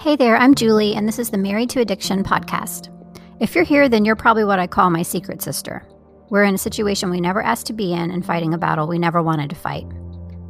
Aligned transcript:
Hey 0.00 0.14
there, 0.14 0.36
I'm 0.36 0.54
Julie, 0.54 0.94
and 0.94 1.08
this 1.08 1.18
is 1.18 1.30
the 1.30 1.38
Married 1.38 1.70
to 1.70 1.80
Addiction 1.80 2.22
podcast. 2.22 2.88
If 3.40 3.52
you're 3.56 3.64
here, 3.64 3.88
then 3.88 4.04
you're 4.04 4.14
probably 4.14 4.44
what 4.44 4.60
I 4.60 4.68
call 4.68 4.90
my 4.90 5.02
secret 5.02 5.42
sister. 5.42 5.84
We're 6.30 6.44
in 6.44 6.54
a 6.54 6.58
situation 6.58 7.10
we 7.10 7.20
never 7.20 7.42
asked 7.42 7.66
to 7.66 7.72
be 7.72 7.92
in 7.92 8.12
and 8.12 8.24
fighting 8.24 8.54
a 8.54 8.58
battle 8.58 8.86
we 8.86 8.96
never 8.96 9.20
wanted 9.24 9.50
to 9.50 9.56
fight. 9.56 9.86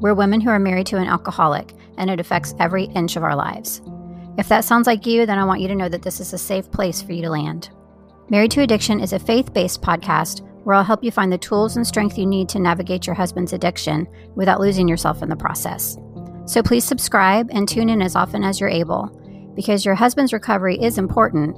We're 0.01 0.13
women 0.13 0.43
who 0.43 0.51
are 0.51 0.59
married 0.59 0.87
to 0.89 0.99
an 0.99 1.09
alcoholic, 1.09 1.73
and 1.97 2.11
it 2.11 2.21
affects 2.21 2.55
every 2.61 2.85
inch 2.95 3.17
of 3.17 3.23
our 3.23 3.35
lives. 3.35 3.81
If 4.37 4.51
that 4.51 4.67
sounds 4.67 4.87
like 4.87 5.07
you, 5.07 5.25
then 5.25 5.39
I 5.39 5.45
want 5.45 5.63
you 5.63 5.69
to 5.69 5.75
know 5.75 5.89
that 5.89 6.03
this 6.03 6.21
is 6.21 6.35
a 6.35 6.39
safe 6.39 6.71
place 6.71 7.01
for 7.01 7.13
you 7.13 7.23
to 7.23 7.31
land. 7.31 7.71
Married 8.29 8.51
to 8.51 8.61
Addiction 8.61 9.01
is 9.01 9.15
a 9.15 9.19
faith 9.19 9.55
based 9.55 9.81
podcast 9.81 10.47
where 10.65 10.77
I'll 10.77 10.85
help 10.85 11.03
you 11.03 11.11
find 11.11 11.33
the 11.33 11.39
tools 11.39 11.75
and 11.75 11.87
strength 11.87 12.19
you 12.19 12.27
need 12.27 12.51
to 12.51 12.59
navigate 12.59 13.07
your 13.07 13.15
husband's 13.15 13.55
addiction 13.55 14.09
without 14.35 14.61
losing 14.61 14.87
yourself 14.89 15.23
in 15.23 15.31
the 15.31 15.37
process. 15.37 15.97
So 16.45 16.63
please 16.63 16.85
subscribe 16.85 17.49
and 17.51 17.67
tune 17.67 17.89
in 17.89 18.03
as 18.03 18.15
often 18.15 18.45
as 18.45 18.61
you're 18.61 18.69
able, 18.69 19.11
because 19.59 19.85
your 19.85 19.97
husband's 19.97 20.33
recovery 20.33 20.81
is 20.81 20.99
important, 20.99 21.57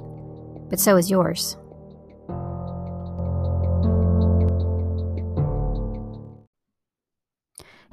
but 0.71 0.79
so 0.79 0.97
is 0.97 1.11
yours. 1.11 1.55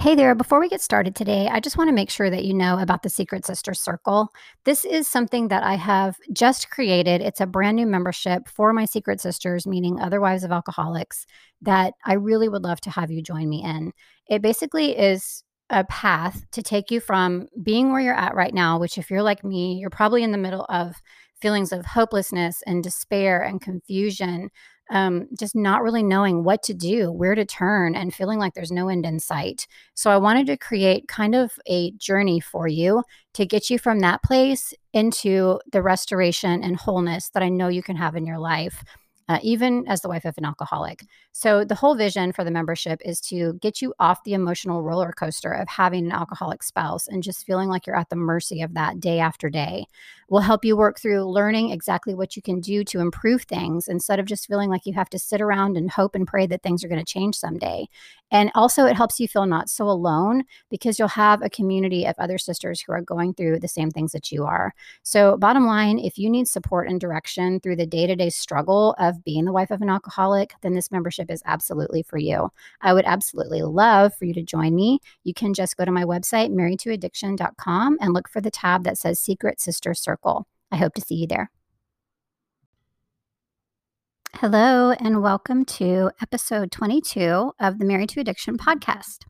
Hey 0.00 0.14
there, 0.14 0.34
before 0.34 0.60
we 0.60 0.70
get 0.70 0.80
started 0.80 1.14
today, 1.14 1.48
I 1.48 1.60
just 1.60 1.76
want 1.76 1.88
to 1.88 1.92
make 1.92 2.08
sure 2.08 2.30
that 2.30 2.46
you 2.46 2.54
know 2.54 2.78
about 2.78 3.02
the 3.02 3.10
Secret 3.10 3.44
Sister 3.44 3.74
Circle. 3.74 4.30
This 4.64 4.86
is 4.86 5.06
something 5.06 5.48
that 5.48 5.62
I 5.62 5.74
have 5.74 6.16
just 6.32 6.70
created. 6.70 7.20
It's 7.20 7.42
a 7.42 7.46
brand 7.46 7.76
new 7.76 7.86
membership 7.86 8.48
for 8.48 8.72
my 8.72 8.86
Secret 8.86 9.20
Sisters, 9.20 9.66
meaning 9.66 10.00
other 10.00 10.22
wives 10.22 10.42
of 10.42 10.52
alcoholics, 10.52 11.26
that 11.60 11.92
I 12.06 12.14
really 12.14 12.48
would 12.48 12.64
love 12.64 12.80
to 12.82 12.90
have 12.90 13.10
you 13.10 13.22
join 13.22 13.46
me 13.50 13.62
in. 13.62 13.92
It 14.26 14.40
basically 14.40 14.96
is 14.96 15.44
a 15.70 15.84
path 15.84 16.44
to 16.52 16.62
take 16.62 16.90
you 16.90 17.00
from 17.00 17.48
being 17.62 17.92
where 17.92 18.00
you're 18.00 18.14
at 18.14 18.34
right 18.34 18.54
now, 18.54 18.78
which, 18.78 18.98
if 18.98 19.10
you're 19.10 19.22
like 19.22 19.44
me, 19.44 19.74
you're 19.74 19.90
probably 19.90 20.22
in 20.22 20.32
the 20.32 20.38
middle 20.38 20.64
of 20.68 20.94
feelings 21.40 21.72
of 21.72 21.86
hopelessness 21.86 22.62
and 22.66 22.82
despair 22.82 23.42
and 23.42 23.60
confusion 23.60 24.50
um, 24.90 25.28
just 25.38 25.54
not 25.54 25.82
really 25.82 26.02
knowing 26.02 26.44
what 26.44 26.62
to 26.64 26.74
do, 26.74 27.12
where 27.12 27.34
to 27.34 27.44
turn, 27.44 27.94
and 27.94 28.14
feeling 28.14 28.38
like 28.38 28.54
there's 28.54 28.72
no 28.72 28.88
end 28.88 29.04
in 29.04 29.20
sight. 29.20 29.66
So 29.94 30.10
I 30.10 30.16
wanted 30.16 30.46
to 30.46 30.56
create 30.56 31.08
kind 31.08 31.34
of 31.34 31.52
a 31.66 31.92
journey 31.92 32.40
for 32.40 32.66
you 32.66 33.02
to 33.34 33.44
get 33.44 33.70
you 33.70 33.78
from 33.78 34.00
that 34.00 34.22
place 34.22 34.72
into 34.92 35.60
the 35.70 35.82
restoration 35.82 36.62
and 36.62 36.76
wholeness 36.76 37.30
that 37.30 37.42
I 37.42 37.48
know 37.48 37.68
you 37.68 37.82
can 37.82 37.96
have 37.96 38.16
in 38.16 38.26
your 38.26 38.38
life 38.38 38.82
uh, 39.28 39.38
even 39.42 39.86
as 39.86 40.00
the 40.00 40.08
wife 40.08 40.24
of 40.24 40.36
an 40.38 40.44
alcoholic. 40.44 41.04
So, 41.32 41.64
the 41.64 41.74
whole 41.74 41.94
vision 41.94 42.32
for 42.32 42.44
the 42.44 42.50
membership 42.50 43.00
is 43.04 43.20
to 43.22 43.54
get 43.54 43.82
you 43.82 43.94
off 43.98 44.24
the 44.24 44.34
emotional 44.34 44.82
roller 44.82 45.12
coaster 45.12 45.52
of 45.52 45.68
having 45.68 46.06
an 46.06 46.12
alcoholic 46.12 46.62
spouse 46.62 47.06
and 47.06 47.22
just 47.22 47.46
feeling 47.46 47.68
like 47.68 47.86
you're 47.86 47.96
at 47.96 48.08
the 48.08 48.16
mercy 48.16 48.62
of 48.62 48.74
that 48.74 49.00
day 49.00 49.18
after 49.20 49.50
day. 49.50 49.86
We'll 50.30 50.42
help 50.42 50.64
you 50.64 50.76
work 50.76 50.98
through 50.98 51.24
learning 51.24 51.70
exactly 51.70 52.14
what 52.14 52.36
you 52.36 52.42
can 52.42 52.60
do 52.60 52.84
to 52.84 53.00
improve 53.00 53.42
things 53.42 53.88
instead 53.88 54.18
of 54.18 54.26
just 54.26 54.46
feeling 54.46 54.68
like 54.68 54.84
you 54.84 54.92
have 54.92 55.08
to 55.10 55.18
sit 55.18 55.40
around 55.40 55.76
and 55.76 55.90
hope 55.90 56.14
and 56.14 56.26
pray 56.26 56.46
that 56.46 56.62
things 56.62 56.84
are 56.84 56.88
going 56.88 57.02
to 57.02 57.12
change 57.12 57.34
someday. 57.34 57.88
And 58.30 58.50
also, 58.54 58.84
it 58.84 58.96
helps 58.96 59.18
you 59.18 59.26
feel 59.26 59.46
not 59.46 59.70
so 59.70 59.88
alone 59.88 60.44
because 60.70 60.98
you'll 60.98 61.08
have 61.08 61.40
a 61.40 61.48
community 61.48 62.04
of 62.04 62.14
other 62.18 62.36
sisters 62.36 62.80
who 62.80 62.92
are 62.92 63.00
going 63.00 63.32
through 63.32 63.60
the 63.60 63.68
same 63.68 63.90
things 63.90 64.12
that 64.12 64.30
you 64.30 64.44
are. 64.44 64.74
So, 65.02 65.38
bottom 65.38 65.66
line, 65.66 65.98
if 65.98 66.18
you 66.18 66.28
need 66.28 66.46
support 66.46 66.88
and 66.88 67.00
direction 67.00 67.58
through 67.60 67.76
the 67.76 67.86
day 67.86 68.06
to 68.06 68.14
day 68.14 68.28
struggle 68.28 68.94
of 68.98 69.17
being 69.24 69.44
the 69.44 69.52
wife 69.52 69.70
of 69.70 69.82
an 69.82 69.90
alcoholic, 69.90 70.54
then 70.62 70.74
this 70.74 70.90
membership 70.90 71.30
is 71.30 71.42
absolutely 71.44 72.02
for 72.02 72.18
you. 72.18 72.50
I 72.80 72.92
would 72.92 73.04
absolutely 73.04 73.62
love 73.62 74.14
for 74.14 74.24
you 74.24 74.34
to 74.34 74.42
join 74.42 74.74
me. 74.74 75.00
You 75.24 75.34
can 75.34 75.54
just 75.54 75.76
go 75.76 75.84
to 75.84 75.90
my 75.90 76.04
website, 76.04 76.50
marriedtoaddiction.com, 76.50 77.98
and 78.00 78.12
look 78.12 78.28
for 78.28 78.40
the 78.40 78.50
tab 78.50 78.84
that 78.84 78.98
says 78.98 79.18
Secret 79.18 79.60
Sister 79.60 79.94
Circle. 79.94 80.46
I 80.70 80.76
hope 80.76 80.94
to 80.94 81.00
see 81.00 81.16
you 81.16 81.26
there. 81.26 81.50
Hello, 84.34 84.92
and 84.92 85.22
welcome 85.22 85.64
to 85.64 86.10
episode 86.22 86.70
22 86.70 87.52
of 87.58 87.78
the 87.78 87.84
Married 87.84 88.10
to 88.10 88.20
Addiction 88.20 88.56
podcast. 88.56 89.24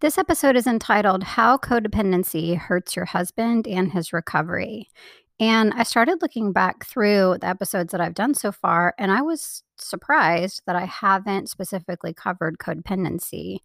This 0.00 0.18
episode 0.18 0.54
is 0.54 0.66
entitled 0.66 1.22
How 1.24 1.56
Codependency 1.56 2.56
Hurts 2.56 2.94
Your 2.94 3.06
Husband 3.06 3.66
and 3.66 3.90
His 3.90 4.12
Recovery. 4.12 4.90
And 5.40 5.72
I 5.74 5.84
started 5.84 6.20
looking 6.20 6.52
back 6.52 6.84
through 6.84 7.38
the 7.40 7.46
episodes 7.46 7.92
that 7.92 8.00
I've 8.00 8.14
done 8.14 8.34
so 8.34 8.50
far, 8.50 8.94
and 8.98 9.12
I 9.12 9.22
was 9.22 9.62
surprised 9.76 10.62
that 10.66 10.74
I 10.74 10.84
haven't 10.84 11.48
specifically 11.48 12.12
covered 12.12 12.58
codependency 12.58 13.58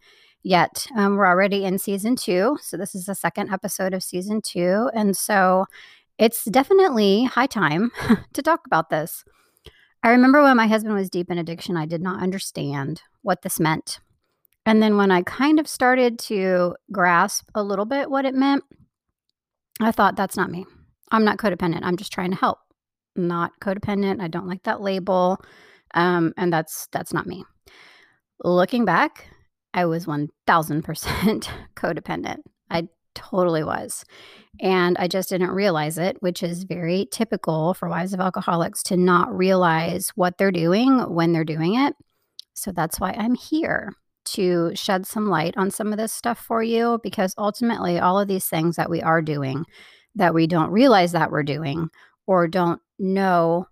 yet. 0.44 0.86
Um, 0.96 1.16
we're 1.16 1.26
already 1.26 1.66
in 1.66 1.80
season 1.80 2.16
two. 2.16 2.58
So, 2.62 2.78
this 2.78 2.94
is 2.94 3.06
the 3.06 3.16
second 3.16 3.52
episode 3.52 3.94
of 3.94 4.04
season 4.04 4.42
two. 4.42 4.92
And 4.94 5.18
so, 5.18 5.66
it's 6.20 6.46
definitely 6.46 7.24
high 7.24 7.48
time 7.48 7.92
to 8.34 8.42
talk 8.42 8.62
about 8.68 8.90
this. 8.90 9.24
I 10.04 10.10
remember 10.10 10.44
when 10.44 10.58
my 10.58 10.68
husband 10.68 10.94
was 10.94 11.10
deep 11.10 11.32
in 11.32 11.38
addiction, 11.38 11.78
I 11.78 11.86
did 11.86 12.02
not 12.02 12.22
understand 12.22 13.02
what 13.22 13.42
this 13.42 13.60
meant. 13.60 14.00
And 14.66 14.82
then 14.82 14.98
when 14.98 15.12
I 15.12 15.24
kind 15.24 15.60
of 15.60 15.68
started 15.68 16.20
to 16.20 16.76
grasp 16.92 17.50
a 17.56 17.64
little 17.64 17.86
bit 17.86 18.10
what 18.10 18.26
it 18.26 18.36
meant, 18.36 18.64
I 19.82 19.92
thought, 19.92 20.16
that's 20.16 20.38
not 20.38 20.52
me. 20.52 20.66
I'm 21.14 21.24
not 21.24 21.38
codependent. 21.38 21.82
I'm 21.84 21.96
just 21.96 22.12
trying 22.12 22.32
to 22.32 22.38
help. 22.38 22.58
not 23.16 23.52
codependent. 23.62 24.20
I 24.22 24.28
don't 24.28 24.48
like 24.48 24.64
that 24.64 24.82
label. 24.82 25.40
Um, 25.94 26.34
and 26.36 26.52
that's 26.52 26.88
that's 26.92 27.14
not 27.14 27.28
me. 27.28 27.46
Looking 28.44 28.84
back, 28.86 29.28
I 29.74 29.86
was 29.86 30.08
1000% 30.08 30.28
codependent. 31.76 32.38
I 32.72 32.88
totally 33.14 33.64
was. 33.64 34.04
And 34.60 34.98
I 34.98 35.08
just 35.08 35.30
didn't 35.30 35.52
realize 35.52 36.00
it, 36.00 36.18
which 36.22 36.42
is 36.42 36.64
very 36.64 37.08
typical 37.12 37.76
for 37.76 37.88
wives 37.88 38.14
of 38.14 38.20
alcoholics 38.20 38.82
to 38.84 38.98
not 38.98 39.36
realize 39.36 40.10
what 40.16 40.38
they're 40.40 40.52
doing 40.52 41.00
when 41.14 41.32
they're 41.32 41.44
doing 41.44 41.76
it. 41.76 41.94
So 42.56 42.72
that's 42.72 43.00
why 43.00 43.12
I'm 43.12 43.36
here 43.36 43.94
to 44.26 44.72
shed 44.74 45.06
some 45.06 45.28
light 45.28 45.56
on 45.58 45.70
some 45.70 45.92
of 45.92 45.98
this 45.98 46.14
stuff 46.14 46.40
for 46.40 46.64
you, 46.64 47.00
because 47.04 47.36
ultimately, 47.38 48.00
all 48.00 48.20
of 48.20 48.28
these 48.28 48.48
things 48.48 48.78
that 48.78 48.90
we 48.90 49.02
are 49.02 49.22
doing 49.22 49.66
that 50.16 50.34
we 50.34 50.48
don't 50.48 50.72
realize 50.72 51.12
that 51.12 51.32
we're 51.32 51.44
doing 51.44 51.90
or 52.28 52.48
don't 52.48 52.82
know 53.00 53.68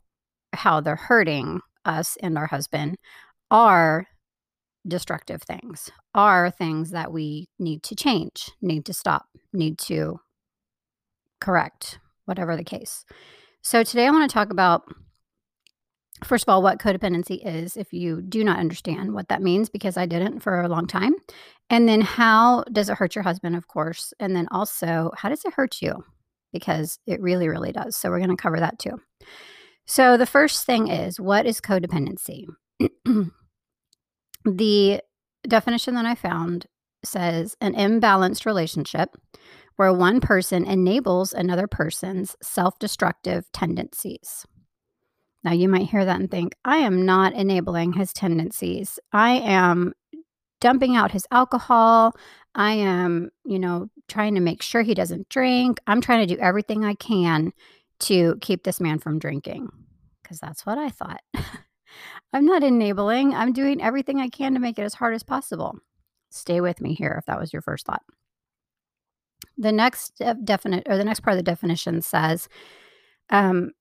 how 0.54 0.82
they're 0.82 0.96
hurting 0.96 1.62
us 1.86 2.18
and 2.22 2.38
our 2.38 2.48
husband 2.48 2.98
are 3.50 4.08
destructive 4.88 5.44
things, 5.44 5.90
are 6.16 6.50
things 6.50 6.92
that 6.92 7.12
we 7.12 7.48
need 7.60 7.84
to 7.84 7.96
change, 7.96 8.52
need 8.62 8.86
to 8.86 8.94
stop, 8.94 9.26
need 9.54 9.78
to 9.78 10.20
correct, 11.40 12.00
whatever 12.26 12.56
the 12.56 12.64
case. 12.64 13.06
So 13.62 13.84
today 13.84 14.08
I 14.08 14.12
want 14.12 14.30
to 14.30 14.34
talk 14.34 14.50
about 14.50 14.84
first 16.24 16.44
of 16.44 16.50
all 16.50 16.62
what 16.62 16.80
codependency 16.80 17.40
is 17.44 17.76
if 17.76 17.94
you 17.94 18.22
do 18.22 18.44
not 18.44 18.60
understand 18.60 19.14
what 19.14 19.28
that 19.30 19.42
means 19.42 19.70
because 19.70 19.98
I 19.98 20.06
didn't 20.06 20.40
for 20.40 20.62
a 20.62 20.68
long 20.68 20.88
time. 20.88 21.14
And 21.70 21.88
then 21.88 22.02
how 22.02 22.64
does 22.72 22.90
it 22.90 22.98
hurt 22.98 23.16
your 23.16 23.24
husband 23.24 23.56
of 23.56 23.68
course, 23.68 24.14
and 24.20 24.36
then 24.36 24.48
also 24.52 25.12
how 25.16 25.30
does 25.30 25.46
it 25.46 25.54
hurt 25.54 25.82
you? 25.82 26.04
Because 26.54 27.00
it 27.08 27.22
really 27.22 27.48
really 27.48 27.72
does. 27.72 27.96
So 27.96 28.10
we're 28.10 28.20
going 28.20 28.36
to 28.36 28.36
cover 28.36 28.60
that 28.60 28.80
too. 28.80 29.00
So 29.86 30.18
the 30.18 30.26
first 30.26 30.66
thing 30.66 30.88
is 30.88 31.20
what 31.20 31.46
is 31.46 31.62
codependency? 31.62 32.46
the 34.46 35.02
definition 35.48 35.96
that 35.96 36.06
I 36.06 36.16
found 36.16 36.68
says 37.04 37.56
an 37.62 37.74
imbalanced 37.74 38.46
relationship 38.46 39.16
where 39.76 39.94
one 39.94 40.20
person 40.22 40.66
enables 40.66 41.34
another 41.34 41.68
person's 41.68 42.36
self 42.42 42.78
destructive 42.80 43.52
tendencies. 43.52 44.46
Now, 45.44 45.54
you 45.54 45.68
might 45.68 45.90
hear 45.90 46.06
that 46.06 46.20
and 46.20 46.30
think, 46.30 46.54
I 46.64 46.78
am 46.78 47.04
not 47.04 47.34
enabling 47.34 47.94
his 47.94 48.14
tendencies. 48.14 49.00
I 49.12 49.32
am 49.32 49.94
dumping 50.62 50.96
out 50.96 51.12
his 51.12 51.28
alcohol. 51.32 52.16
I 52.56 52.74
am, 52.74 53.32
you 53.44 53.60
know, 53.60 53.90
trying 54.08 54.36
to 54.36 54.42
make 54.42 54.62
sure 54.62 54.82
he 54.82 54.94
doesn't 54.94 55.28
drink. 55.28 55.80
I'm 55.88 56.00
trying 56.00 56.26
to 56.26 56.34
do 56.34 56.40
everything 56.40 56.86
I 56.86 56.94
can 56.94 57.52
to 58.02 58.38
keep 58.42 58.64
this 58.64 58.80
man 58.80 59.00
from 59.00 59.20
drinking 59.20 59.70
because 60.22 60.40
that's 60.40 60.66
what 60.66 60.78
I 60.78 60.90
thought. 60.90 61.22
I'm 62.34 62.46
not 62.46 62.64
enabling, 62.64 63.34
I'm 63.34 63.52
doing 63.52 63.82
everything 63.82 64.20
I 64.20 64.30
can 64.30 64.54
to 64.54 64.60
make 64.60 64.80
it 64.80 64.84
as 64.84 64.94
hard 64.94 65.14
as 65.14 65.24
possible. 65.24 65.78
Stay 66.30 66.62
with 66.62 66.80
me 66.80 66.94
here 66.94 67.16
if 67.20 67.26
that 67.26 67.40
was 67.40 67.52
your 67.52 67.62
first 67.62 67.86
thought. 67.86 68.04
The 69.58 69.72
next 69.72 70.22
definite 70.44 70.88
or 70.88 70.98
the 70.98 71.04
next 71.04 71.20
part 71.20 71.34
of 71.34 71.38
the 71.38 71.52
definition 71.52 72.02
says, 72.02 72.48
um, 73.30 73.72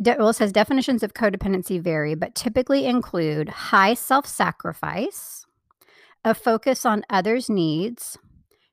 de- 0.00 0.16
well, 0.18 0.30
it 0.30 0.34
says 0.34 0.52
definitions 0.52 1.02
of 1.02 1.12
codependency 1.12 1.80
vary, 1.80 2.14
but 2.14 2.34
typically 2.34 2.86
include 2.86 3.48
high 3.48 3.94
self 3.94 4.26
sacrifice, 4.26 5.37
a 6.24 6.34
focus 6.34 6.84
on 6.84 7.04
others' 7.10 7.48
needs, 7.48 8.18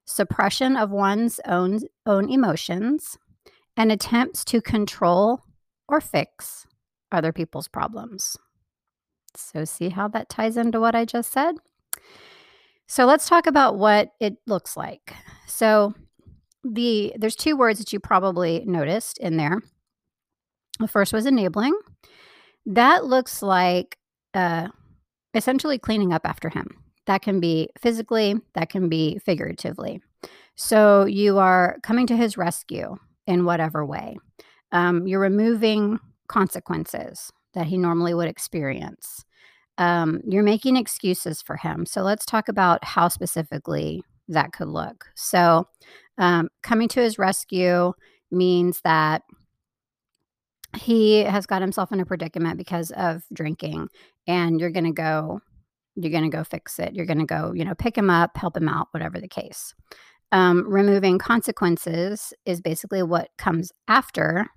suppression 0.05 0.75
of 0.75 0.91
one's 0.91 1.39
own, 1.45 1.81
own 2.05 2.29
emotions, 2.29 3.17
and 3.77 3.91
attempts 3.91 4.43
to 4.45 4.61
control 4.61 5.41
or 5.87 6.01
fix 6.01 6.65
other 7.11 7.31
people's 7.31 7.67
problems. 7.67 8.37
So, 9.35 9.65
see 9.65 9.89
how 9.89 10.07
that 10.09 10.29
ties 10.29 10.57
into 10.57 10.79
what 10.79 10.95
I 10.95 11.05
just 11.05 11.31
said? 11.31 11.55
So, 12.87 13.05
let's 13.05 13.27
talk 13.27 13.47
about 13.47 13.77
what 13.77 14.11
it 14.19 14.37
looks 14.47 14.77
like. 14.77 15.13
So, 15.47 15.93
the 16.63 17.13
there's 17.17 17.35
two 17.35 17.55
words 17.55 17.79
that 17.79 17.93
you 17.93 17.99
probably 17.99 18.63
noticed 18.65 19.17
in 19.19 19.37
there. 19.37 19.61
The 20.79 20.87
first 20.87 21.13
was 21.13 21.25
enabling. 21.25 21.73
That 22.65 23.05
looks 23.05 23.41
like 23.41 23.97
uh, 24.33 24.69
essentially 25.33 25.77
cleaning 25.77 26.13
up 26.13 26.25
after 26.25 26.49
him. 26.49 26.84
That 27.05 27.21
can 27.21 27.39
be 27.39 27.69
physically, 27.77 28.35
that 28.53 28.69
can 28.69 28.89
be 28.89 29.19
figuratively. 29.19 30.01
So 30.55 31.05
you 31.05 31.37
are 31.37 31.77
coming 31.83 32.07
to 32.07 32.15
his 32.15 32.37
rescue 32.37 32.95
in 33.27 33.45
whatever 33.45 33.85
way. 33.85 34.17
Um, 34.71 35.07
you're 35.07 35.19
removing 35.19 35.99
consequences 36.27 37.31
that 37.53 37.67
he 37.67 37.77
normally 37.77 38.13
would 38.13 38.27
experience. 38.27 39.23
Um, 39.77 40.21
you're 40.27 40.43
making 40.43 40.77
excuses 40.77 41.41
for 41.41 41.57
him. 41.57 41.85
So 41.85 42.01
let's 42.01 42.25
talk 42.25 42.47
about 42.47 42.83
how 42.83 43.07
specifically 43.09 44.03
that 44.27 44.53
could 44.53 44.69
look. 44.69 45.05
So, 45.15 45.67
um, 46.17 46.49
coming 46.63 46.87
to 46.89 47.01
his 47.01 47.19
rescue 47.19 47.93
means 48.31 48.81
that 48.83 49.23
he 50.77 51.19
has 51.19 51.45
got 51.45 51.61
himself 51.61 51.91
in 51.91 51.99
a 51.99 52.05
predicament 52.05 52.57
because 52.57 52.91
of 52.91 53.23
drinking, 53.33 53.89
and 54.27 54.59
you're 54.59 54.71
going 54.71 54.85
to 54.85 54.91
go, 54.91 55.41
you're 55.95 56.11
going 56.11 56.29
to 56.29 56.37
go 56.37 56.43
fix 56.43 56.79
it. 56.79 56.93
You're 56.93 57.05
going 57.05 57.19
to 57.19 57.25
go, 57.25 57.53
you 57.53 57.65
know, 57.65 57.75
pick 57.75 57.97
him 57.97 58.09
up, 58.09 58.37
help 58.37 58.57
him 58.57 58.69
out, 58.69 58.87
whatever 58.91 59.19
the 59.19 59.27
case. 59.27 59.73
Um, 60.31 60.65
removing 60.67 61.17
consequences 61.17 62.33
is 62.45 62.61
basically 62.61 63.03
what 63.03 63.29
comes 63.37 63.71
after 63.87 64.47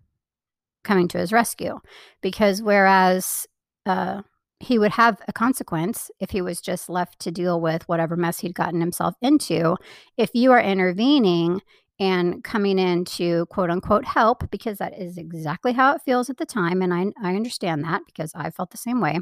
coming 0.84 1.08
to 1.08 1.18
his 1.18 1.32
rescue, 1.32 1.78
because 2.22 2.62
whereas 2.62 3.46
uh, 3.86 4.22
he 4.60 4.78
would 4.78 4.92
have 4.92 5.20
a 5.28 5.32
consequence 5.32 6.10
if 6.18 6.30
he 6.30 6.40
was 6.42 6.60
just 6.60 6.88
left 6.88 7.18
to 7.20 7.30
deal 7.30 7.60
with 7.60 7.88
whatever 7.88 8.16
mess 8.16 8.40
he'd 8.40 8.54
gotten 8.54 8.80
himself 8.80 9.14
into. 9.22 9.76
If 10.16 10.30
you 10.34 10.50
are 10.52 10.60
intervening 10.60 11.60
and 12.00 12.42
coming 12.44 12.78
in 12.78 13.04
to 13.04 13.46
quote 13.46 13.70
unquote 13.70 14.04
help, 14.04 14.50
because 14.50 14.78
that 14.78 14.98
is 14.98 15.18
exactly 15.18 15.72
how 15.72 15.94
it 15.94 16.02
feels 16.04 16.30
at 16.30 16.38
the 16.38 16.46
time. 16.46 16.80
And 16.82 16.94
I, 16.94 17.06
I 17.22 17.36
understand 17.36 17.84
that 17.84 18.02
because 18.06 18.32
I 18.34 18.50
felt 18.50 18.70
the 18.70 18.78
same 18.78 19.00
way. 19.00 19.20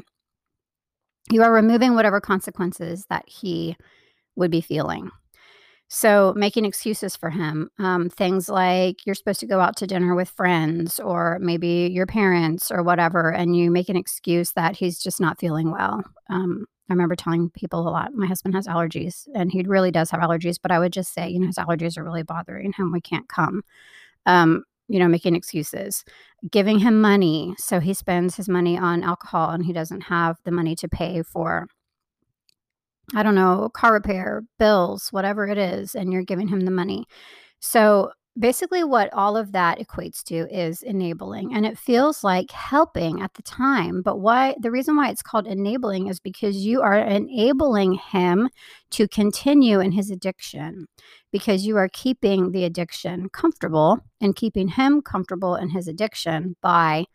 You 1.31 1.43
are 1.43 1.51
removing 1.51 1.93
whatever 1.95 2.21
consequences 2.21 3.05
that 3.09 3.27
he 3.27 3.75
would 4.35 4.51
be 4.51 4.61
feeling. 4.61 5.11
So, 5.89 6.33
making 6.35 6.65
excuses 6.65 7.15
for 7.15 7.29
him, 7.29 7.69
um, 7.79 8.09
things 8.09 8.49
like 8.49 9.05
you're 9.05 9.15
supposed 9.15 9.39
to 9.39 9.45
go 9.45 9.61
out 9.61 9.77
to 9.77 9.87
dinner 9.87 10.15
with 10.15 10.29
friends 10.29 10.99
or 10.99 11.39
maybe 11.39 11.89
your 11.93 12.05
parents 12.05 12.71
or 12.71 12.83
whatever, 12.83 13.31
and 13.31 13.55
you 13.55 13.71
make 13.71 13.87
an 13.87 13.95
excuse 13.95 14.51
that 14.51 14.75
he's 14.75 14.99
just 14.99 15.21
not 15.21 15.39
feeling 15.39 15.71
well. 15.71 16.03
Um, 16.29 16.65
I 16.89 16.93
remember 16.93 17.15
telling 17.15 17.49
people 17.51 17.87
a 17.87 17.89
lot, 17.89 18.13
my 18.13 18.25
husband 18.25 18.53
has 18.55 18.67
allergies 18.67 19.27
and 19.33 19.51
he 19.51 19.63
really 19.63 19.91
does 19.91 20.11
have 20.11 20.21
allergies, 20.21 20.57
but 20.61 20.71
I 20.71 20.79
would 20.79 20.93
just 20.93 21.13
say, 21.13 21.29
you 21.29 21.39
know, 21.39 21.47
his 21.47 21.57
allergies 21.57 21.97
are 21.97 22.03
really 22.03 22.23
bothering 22.23 22.73
him. 22.73 22.91
We 22.91 23.01
can't 23.01 23.27
come. 23.27 23.63
Um, 24.25 24.63
you 24.87 24.99
know, 24.99 25.07
making 25.07 25.35
excuses, 25.35 26.03
giving 26.51 26.79
him 26.79 27.01
money. 27.01 27.55
So 27.57 27.79
he 27.79 27.93
spends 27.93 28.35
his 28.35 28.47
money 28.49 28.77
on 28.77 29.03
alcohol 29.03 29.51
and 29.51 29.65
he 29.65 29.73
doesn't 29.73 30.01
have 30.01 30.37
the 30.43 30.51
money 30.51 30.75
to 30.77 30.87
pay 30.87 31.23
for 31.23 31.67
I 33.15 33.23
don't 33.23 33.35
know, 33.35 33.69
car 33.73 33.93
repair, 33.93 34.43
bills, 34.59 35.07
whatever 35.11 35.47
it 35.47 35.57
is, 35.57 35.95
and 35.95 36.11
you're 36.11 36.23
giving 36.23 36.49
him 36.49 36.61
the 36.61 36.71
money. 36.71 37.05
So 37.59 38.11
basically, 38.37 38.83
what 38.83 39.13
all 39.13 39.37
of 39.37 39.53
that 39.53 39.79
equates 39.79 40.23
to 40.23 40.47
is 40.53 40.81
enabling. 40.83 41.53
And 41.53 41.65
it 41.65 41.77
feels 41.77 42.23
like 42.23 42.51
helping 42.51 43.21
at 43.21 43.33
the 43.33 43.43
time. 43.43 44.01
But 44.01 44.19
why 44.19 44.55
the 44.59 44.71
reason 44.71 44.95
why 44.95 45.09
it's 45.09 45.21
called 45.21 45.47
enabling 45.47 46.07
is 46.07 46.19
because 46.19 46.57
you 46.57 46.81
are 46.81 46.97
enabling 46.97 47.93
him 47.93 48.49
to 48.91 49.07
continue 49.07 49.79
in 49.79 49.91
his 49.91 50.11
addiction 50.11 50.87
because 51.37 51.67
you 51.67 51.77
are 51.77 51.89
keeping 51.89 52.51
the 52.51 52.63
addiction 52.63 53.29
comfortable 53.29 53.99
and 54.19 54.35
keeping 54.35 54.69
him 54.69 55.03
comfortable 55.03 55.55
in 55.55 55.69
his 55.69 55.87
addiction 55.87 56.55
by 56.63 57.05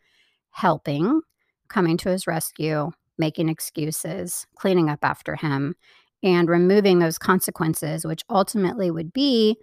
helping, 0.53 1.23
coming 1.69 1.97
to 1.97 2.09
his 2.09 2.25
rescue, 2.29 2.93
making 3.19 3.49
excuses, 3.49 4.47
cleaning 4.55 4.89
up 4.89 5.01
after 5.03 5.35
him, 5.35 5.75
and 6.23 6.49
removing 6.49 7.01
those 7.01 7.19
consequences, 7.19 8.05
which 8.05 8.23
ultimately 8.31 8.93
would 8.93 9.13
be 9.13 9.57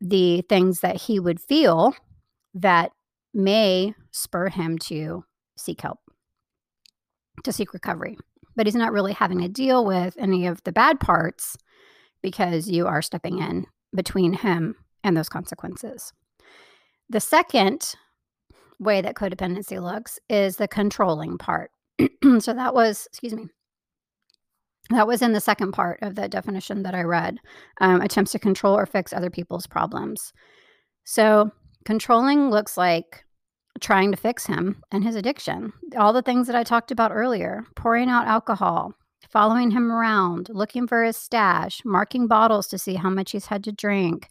the 0.00 0.40
things 0.48 0.80
that 0.80 0.96
he 0.96 1.20
would 1.20 1.38
feel 1.38 1.94
that 2.54 2.90
may 3.34 3.92
spur 4.12 4.48
him 4.48 4.78
to 4.78 5.26
seek 5.58 5.82
help, 5.82 5.98
to 7.42 7.52
seek 7.52 7.74
recovery. 7.74 8.16
But 8.56 8.66
he's 8.66 8.74
not 8.74 8.92
really 8.94 9.12
having 9.12 9.42
to 9.42 9.48
deal 9.48 9.84
with 9.84 10.16
any 10.18 10.46
of 10.46 10.64
the 10.64 10.72
bad 10.72 11.00
parts 11.00 11.58
because 12.22 12.70
you 12.70 12.86
are 12.86 13.02
stepping 13.02 13.40
in 13.40 13.66
between 13.94 14.32
him 14.32 14.74
and 15.02 15.16
those 15.16 15.28
consequences. 15.28 16.12
The 17.08 17.20
second 17.20 17.94
way 18.78 19.00
that 19.00 19.14
codependency 19.14 19.80
looks 19.80 20.18
is 20.28 20.56
the 20.56 20.68
controlling 20.68 21.38
part. 21.38 21.70
so 22.38 22.52
that 22.52 22.74
was, 22.74 23.06
excuse 23.10 23.34
me, 23.34 23.46
that 24.90 25.06
was 25.06 25.22
in 25.22 25.32
the 25.32 25.40
second 25.40 25.72
part 25.72 25.98
of 26.02 26.14
the 26.14 26.28
definition 26.28 26.82
that 26.82 26.94
I 26.94 27.02
read 27.02 27.38
um, 27.80 28.00
attempts 28.00 28.32
to 28.32 28.38
control 28.38 28.76
or 28.76 28.86
fix 28.86 29.12
other 29.12 29.30
people's 29.30 29.66
problems. 29.66 30.32
So 31.04 31.50
controlling 31.84 32.50
looks 32.50 32.76
like 32.76 33.24
trying 33.80 34.10
to 34.10 34.16
fix 34.16 34.46
him 34.46 34.82
and 34.92 35.02
his 35.02 35.16
addiction. 35.16 35.72
All 35.96 36.12
the 36.12 36.22
things 36.22 36.46
that 36.46 36.56
I 36.56 36.62
talked 36.62 36.90
about 36.90 37.12
earlier 37.12 37.64
pouring 37.76 38.08
out 38.08 38.26
alcohol, 38.26 38.92
following 39.30 39.70
him 39.70 39.90
around, 39.90 40.48
looking 40.50 40.86
for 40.86 41.04
his 41.04 41.16
stash, 41.16 41.82
marking 41.84 42.26
bottles 42.26 42.68
to 42.68 42.78
see 42.78 42.94
how 42.94 43.10
much 43.10 43.32
he's 43.32 43.46
had 43.46 43.64
to 43.64 43.72
drink. 43.72 44.30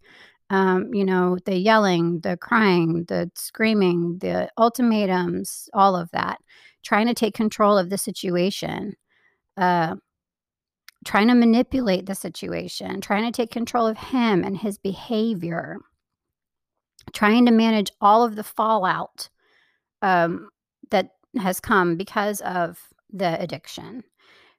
Um, 0.50 0.94
you 0.94 1.06
know, 1.06 1.38
the 1.46 1.56
yelling, 1.56 2.20
the 2.20 2.38
crying, 2.38 3.06
the 3.08 3.32
screaming, 3.36 4.20
the 4.20 4.50
ultimatums, 4.58 5.70
all 5.74 5.96
of 5.96 6.12
that 6.12 6.40
trying 6.84 7.08
to 7.08 7.14
take 7.14 7.34
control 7.34 7.78
of 7.78 7.90
the 7.90 7.98
situation, 7.98 8.96
uh, 9.58 9.96
trying 11.06 11.28
to 11.30 11.36
manipulate 11.36 12.06
the 12.06 12.16
situation, 12.16 13.02
trying 13.02 13.24
to 13.24 13.36
take 13.36 13.52
control 13.52 13.88
of 13.88 13.98
him 13.98 14.44
and 14.44 14.58
his 14.58 14.78
behavior, 14.78 15.80
trying 17.14 17.46
to 17.46 17.52
manage 17.52 17.92
all 18.00 18.24
of 18.24 18.36
the 18.36 18.44
fallout 18.44 19.30
um, 20.02 20.50
that 20.92 21.12
has 21.38 21.60
come 21.60 21.96
because 21.96 22.42
of 22.42 22.80
the 23.12 23.42
addiction. 23.42 24.04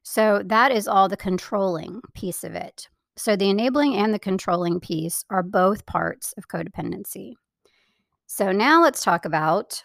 So 0.04 0.42
that 0.44 0.70
is 0.70 0.86
all 0.86 1.08
the 1.08 1.16
controlling 1.16 2.02
piece 2.12 2.44
of 2.44 2.54
it. 2.54 2.88
So 3.16 3.36
the 3.36 3.48
enabling 3.48 3.96
and 3.96 4.12
the 4.12 4.18
controlling 4.18 4.78
piece 4.78 5.24
are 5.30 5.42
both 5.42 5.86
parts 5.86 6.34
of 6.36 6.48
codependency. 6.48 7.32
So 8.26 8.52
now 8.52 8.82
let's 8.82 9.02
talk 9.02 9.24
about 9.24 9.82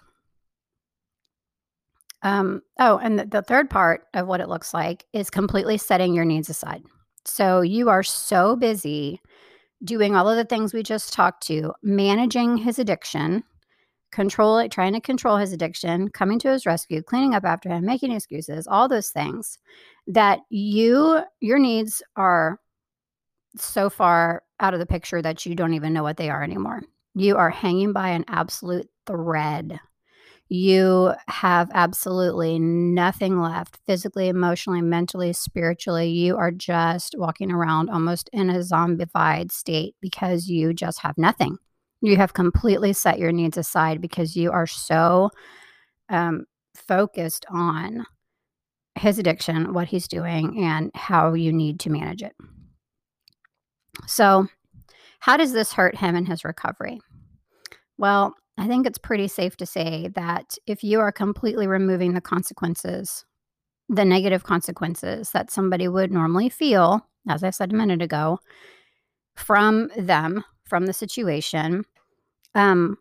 um, 2.22 2.62
oh, 2.80 2.98
and 2.98 3.18
the, 3.18 3.26
the 3.26 3.42
third 3.42 3.70
part 3.70 4.08
of 4.14 4.28
what 4.28 4.42
it 4.42 4.50
looks 4.50 4.74
like 4.74 5.06
is 5.14 5.30
completely 5.30 5.78
setting 5.78 6.14
your 6.14 6.26
needs 6.26 6.50
aside. 6.50 6.84
So 7.24 7.62
you 7.62 7.88
are 7.88 8.04
so 8.04 8.58
busy 8.58 9.22
doing 9.86 10.18
all 10.18 10.28
of 10.28 10.36
the 10.36 10.44
things 10.44 10.74
we 10.74 10.84
just 10.84 11.14
talked 11.14 11.46
to, 11.48 11.74
managing 11.82 12.58
his 12.58 12.78
addiction, 12.78 13.46
control 14.12 14.58
it, 14.58 14.72
trying 14.72 14.94
to 14.94 15.02
control 15.02 15.38
his 15.38 15.54
addiction, 15.54 16.10
coming 16.10 16.40
to 16.40 16.52
his 16.52 16.66
rescue, 16.66 17.02
cleaning 17.02 17.34
up 17.34 17.46
after 17.46 17.70
him, 17.70 17.86
making 17.86 18.12
excuses, 18.12 18.68
all 18.68 18.88
those 18.88 19.10
things 19.10 19.58
that 20.08 20.40
you 20.50 21.22
your 21.40 21.60
needs 21.60 22.02
are 22.16 22.60
so 23.58 23.90
far 23.90 24.44
out 24.60 24.74
of 24.74 24.80
the 24.80 24.86
picture 24.86 25.22
that 25.22 25.46
you 25.46 25.56
don't 25.56 25.74
even 25.74 25.94
know 25.94 26.04
what 26.04 26.18
they 26.18 26.30
are 26.30 26.44
anymore. 26.44 26.82
You 27.16 27.38
are 27.38 27.50
hanging 27.50 27.94
by 27.94 28.10
an 28.10 28.26
absolute 28.28 28.88
thread 29.06 29.80
you 30.50 31.14
have 31.28 31.70
absolutely 31.76 32.58
nothing 32.58 33.40
left 33.40 33.78
physically, 33.86 34.30
emotionally, 34.30 34.82
mentally, 34.82 35.32
spiritually. 35.32 36.10
You 36.10 36.38
are 36.38 36.50
just 36.50 37.14
walking 37.18 37.52
around 37.52 37.92
almost 37.92 38.32
in 38.34 38.50
a 38.50 38.56
zombified 38.56 39.52
state 39.52 39.96
because 40.02 40.48
you 40.48 40.74
just 40.74 41.02
have 41.02 41.20
nothing. 41.20 41.60
You 42.02 42.16
have 42.16 42.34
completely 42.34 42.94
set 42.94 43.20
your 43.20 43.32
needs 43.32 43.58
aside 43.58 44.02
because 44.02 44.36
you 44.36 44.52
are 44.52 44.68
so 44.68 45.30
um, 46.10 46.46
focused 46.76 47.46
on 47.50 48.06
his 48.96 49.20
addiction, 49.20 49.74
what 49.74 49.88
he's 49.88 50.08
doing, 50.08 50.64
and 50.64 50.92
how 50.96 51.34
you 51.34 51.52
need 51.52 51.80
to 51.82 51.90
manage 51.90 52.22
it. 52.22 52.34
So, 54.08 54.48
how 55.20 55.36
does 55.38 55.52
this 55.52 55.74
hurt 55.74 55.98
him 55.98 56.16
in 56.16 56.26
his 56.26 56.46
recovery? 56.46 57.00
Well, 57.98 58.34
I 58.58 58.68
think 58.68 58.86
it's 58.86 58.98
pretty 58.98 59.28
safe 59.28 59.58
to 59.58 59.66
say 59.66 60.10
that 60.16 60.58
if 60.68 60.84
you 60.84 61.00
are 61.00 61.12
completely 61.12 61.68
removing 61.68 62.14
the 62.14 62.22
consequences, 62.22 63.26
the 63.88 64.06
negative 64.06 64.44
consequences 64.44 65.32
that 65.32 65.52
somebody 65.52 65.88
would 65.88 66.12
normally 66.12 66.50
feel, 66.50 67.06
as 67.28 67.44
I 67.44 67.50
said 67.50 67.74
a 67.74 67.76
minute 67.76 68.02
ago, 68.02 68.40
from 69.36 69.90
them, 69.98 70.44
from 70.70 70.86
the 70.86 70.94
situation, 70.94 71.84
um, 72.56 72.98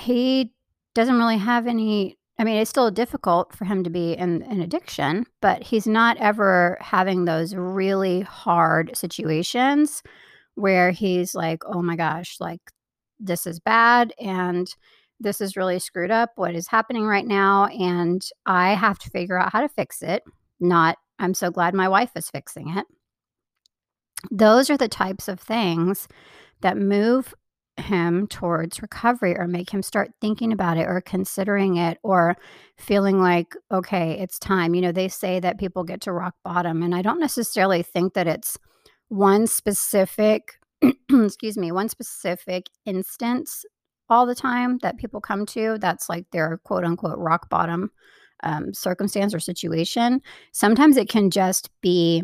he 0.00 0.52
doesn't 0.94 1.18
really 1.18 1.38
have 1.38 1.66
any. 1.66 2.18
I 2.38 2.44
mean, 2.44 2.56
it's 2.56 2.68
still 2.68 2.90
difficult 2.90 3.54
for 3.54 3.64
him 3.64 3.82
to 3.84 3.88
be 3.88 4.12
in 4.12 4.42
an 4.42 4.60
addiction, 4.60 5.24
but 5.40 5.62
he's 5.62 5.86
not 5.86 6.18
ever 6.18 6.76
having 6.82 7.24
those 7.24 7.54
really 7.54 8.20
hard 8.20 8.94
situations 8.94 10.02
where 10.54 10.90
he's 10.90 11.34
like, 11.34 11.62
oh 11.64 11.80
my 11.80 11.96
gosh, 11.96 12.36
like 12.40 12.60
this 13.18 13.46
is 13.46 13.58
bad 13.58 14.12
and 14.20 14.74
this 15.18 15.40
is 15.40 15.56
really 15.56 15.78
screwed 15.78 16.10
up. 16.10 16.32
What 16.36 16.54
is 16.54 16.68
happening 16.68 17.06
right 17.06 17.26
now? 17.26 17.66
And 17.66 18.22
I 18.44 18.74
have 18.74 18.98
to 18.98 19.10
figure 19.10 19.38
out 19.38 19.52
how 19.52 19.62
to 19.62 19.68
fix 19.68 20.02
it. 20.02 20.22
Not, 20.60 20.98
I'm 21.18 21.32
so 21.32 21.50
glad 21.50 21.74
my 21.74 21.88
wife 21.88 22.10
is 22.16 22.28
fixing 22.28 22.76
it. 22.76 22.86
Those 24.30 24.68
are 24.70 24.76
the 24.76 24.88
types 24.88 25.28
of 25.28 25.40
things 25.40 26.08
that 26.60 26.76
move 26.76 27.34
him 27.76 28.26
towards 28.26 28.80
recovery 28.80 29.36
or 29.36 29.46
make 29.46 29.70
him 29.70 29.82
start 29.82 30.10
thinking 30.20 30.52
about 30.52 30.78
it 30.78 30.88
or 30.88 31.00
considering 31.00 31.76
it 31.76 31.98
or 32.02 32.36
feeling 32.78 33.20
like, 33.20 33.54
okay, 33.70 34.12
it's 34.12 34.38
time. 34.38 34.74
You 34.74 34.80
know, 34.80 34.92
they 34.92 35.08
say 35.08 35.40
that 35.40 35.58
people 35.58 35.84
get 35.84 36.00
to 36.02 36.12
rock 36.12 36.34
bottom. 36.42 36.82
And 36.82 36.94
I 36.94 37.02
don't 37.02 37.20
necessarily 37.20 37.82
think 37.82 38.14
that 38.14 38.26
it's 38.26 38.58
one 39.08 39.46
specific, 39.46 40.58
excuse 41.10 41.58
me, 41.58 41.70
one 41.70 41.88
specific 41.88 42.66
instance 42.86 43.64
all 44.08 44.24
the 44.24 44.34
time 44.34 44.78
that 44.78 44.98
people 44.98 45.20
come 45.20 45.44
to 45.44 45.78
that's 45.78 46.08
like 46.08 46.24
their 46.30 46.58
quote 46.64 46.84
unquote 46.84 47.18
rock 47.18 47.50
bottom 47.50 47.90
um, 48.42 48.72
circumstance 48.72 49.34
or 49.34 49.40
situation. 49.40 50.20
Sometimes 50.52 50.96
it 50.96 51.08
can 51.08 51.30
just 51.30 51.70
be 51.80 52.22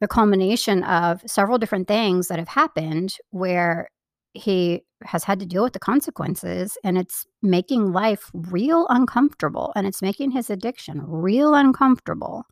the 0.00 0.08
culmination 0.08 0.82
of 0.84 1.22
several 1.26 1.58
different 1.58 1.88
things 1.88 2.28
that 2.28 2.38
have 2.38 2.48
happened 2.48 3.16
where 3.30 3.88
he 4.34 4.82
has 5.04 5.24
had 5.24 5.38
to 5.38 5.46
deal 5.46 5.62
with 5.62 5.72
the 5.72 5.78
consequences 5.78 6.76
and 6.82 6.98
it's 6.98 7.24
making 7.42 7.92
life 7.92 8.30
real 8.32 8.86
uncomfortable 8.88 9.72
and 9.76 9.86
it's 9.86 10.02
making 10.02 10.32
his 10.32 10.50
addiction 10.50 11.02
real 11.06 11.54
uncomfortable. 11.54 12.44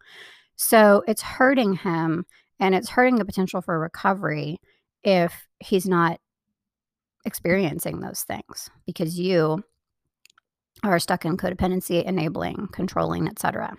So 0.56 1.02
it's 1.08 1.22
hurting 1.22 1.74
him 1.74 2.24
and 2.60 2.74
it's 2.74 2.88
hurting 2.88 3.16
the 3.16 3.24
potential 3.24 3.60
for 3.60 3.78
recovery 3.78 4.60
if 5.02 5.48
he's 5.58 5.86
not 5.86 6.20
experiencing 7.24 8.00
those 8.00 8.22
things 8.22 8.70
because 8.86 9.18
you 9.18 9.64
are 10.84 10.98
stuck 10.98 11.24
in 11.24 11.36
codependency, 11.36 12.04
enabling, 12.04 12.68
controlling, 12.72 13.28
etc. 13.28 13.76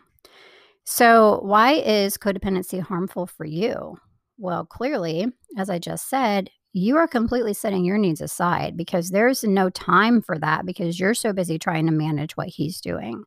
So, 0.85 1.39
why 1.43 1.73
is 1.73 2.17
codependency 2.17 2.81
harmful 2.81 3.25
for 3.27 3.45
you? 3.45 3.97
Well, 4.37 4.65
clearly, 4.65 5.27
as 5.57 5.69
I 5.69 5.79
just 5.79 6.09
said, 6.09 6.49
you 6.73 6.97
are 6.97 7.07
completely 7.07 7.53
setting 7.53 7.85
your 7.85 7.97
needs 7.97 8.19
aside 8.19 8.75
because 8.75 9.09
there's 9.11 9.43
no 9.43 9.69
time 9.69 10.21
for 10.21 10.37
that 10.39 10.65
because 10.65 10.99
you're 10.99 11.13
so 11.13 11.31
busy 11.31 11.57
trying 11.59 11.85
to 11.85 11.91
manage 11.91 12.35
what 12.35 12.47
he's 12.47 12.81
doing. 12.81 13.23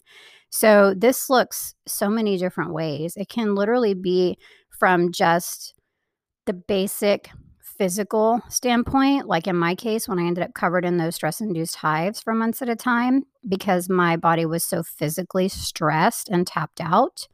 So, 0.51 0.95
this 0.97 1.31
looks 1.31 1.75
so 1.87 2.09
many 2.11 2.37
different 2.37 2.73
ways. 2.75 3.17
It 3.17 3.29
can 3.29 3.55
literally 3.55 3.95
be 3.95 4.39
from 4.71 5.13
just 5.13 5.75
the 6.47 6.53
basic 6.53 7.31
physical 7.61 8.41
standpoint, 8.49 9.27
like 9.27 9.47
in 9.47 9.57
my 9.57 9.75
case, 9.75 10.09
when 10.09 10.19
I 10.19 10.25
ended 10.25 10.45
up 10.45 10.55
covered 10.55 10.85
in 10.85 10.97
those 10.97 11.15
stress 11.15 11.41
induced 11.41 11.77
hives 11.77 12.23
for 12.23 12.35
months 12.35 12.63
at 12.63 12.69
a 12.69 12.77
time 12.77 13.25
because 13.49 13.89
my 13.89 14.17
body 14.17 14.47
was 14.47 14.65
so 14.65 14.83
physically 14.83 15.49
stressed 15.49 16.29
and 16.31 16.47
tapped 16.47 16.81
out, 16.81 17.29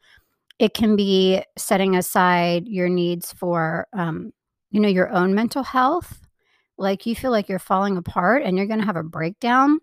it 0.59 0.75
can 0.75 0.97
be 0.97 1.43
setting 1.57 1.97
aside 1.97 2.67
your 2.67 2.89
needs 2.89 3.33
for, 3.33 3.87
um, 3.93 4.33
you 4.71 4.81
know, 4.81 4.89
your 4.89 5.11
own 5.11 5.35
mental 5.35 5.63
health. 5.63 6.21
Like 6.79 7.07
you 7.07 7.15
feel 7.15 7.31
like 7.31 7.49
you're 7.49 7.59
falling 7.59 7.97
apart 7.97 8.43
and 8.45 8.57
you're 8.57 8.67
going 8.67 8.81
to 8.81 8.87
have 8.87 8.97
a 8.97 9.03
breakdown 9.03 9.79